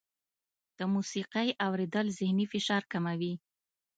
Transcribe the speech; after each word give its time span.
د 0.77 0.79
موسیقۍ 0.93 1.49
اورېدل 1.65 2.05
ذهني 2.19 2.45
فشار 2.53 2.83
کموي. 2.91 3.33